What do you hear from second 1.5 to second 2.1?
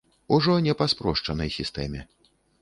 сістэме.